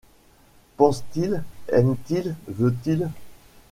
Pense-t-il? 0.77 1.43
aime-t-il? 1.71 2.33
veut-il? 2.47 3.07